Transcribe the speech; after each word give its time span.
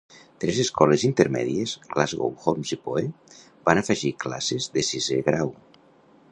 Tres 0.43 0.59
escoles 0.61 1.03
intermèdies, 1.09 1.73
Glasgow, 1.91 2.33
Holmes 2.45 2.73
i 2.77 2.79
Poe, 2.87 3.03
van 3.69 3.85
afegir 3.85 4.15
classes 4.25 4.71
de 4.79 4.89
sisè 4.93 5.23
grau. 5.31 5.57